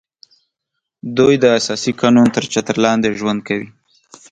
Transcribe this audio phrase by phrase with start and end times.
[1.17, 3.67] دوی د اساسي قانون تر چتر لاندې ژوند کوي